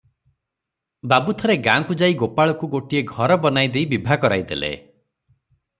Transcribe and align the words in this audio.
ବାବୁ 1.11 1.35
ଥରେ 1.41 1.57
ଗାଁ 1.67 1.75
କୁ 1.91 1.97
ଯାଇ 2.03 2.17
ଗୋପାଳକୁ 2.23 2.71
ଗୋଟିଏ 2.73 3.03
ଘର 3.13 3.39
ବନାଈ 3.45 3.73
ଦେଇ 3.77 3.87
ବିଭା 3.95 4.19
କରାଇ 4.25 4.49
ଦେଲେ। 4.53 4.73